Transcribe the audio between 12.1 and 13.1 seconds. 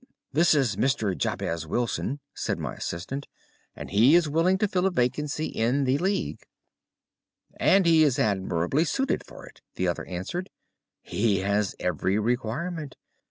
requirement.